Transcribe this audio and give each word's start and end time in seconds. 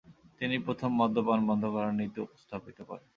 তিনিই 0.37 0.65
প্রথম 0.67 0.89
মদ্যপান 0.99 1.39
বন্ধ 1.49 1.63
করার 1.73 1.93
নীতি 1.93 2.19
উপস্থাপিত 2.21 2.77
করেন। 2.89 3.05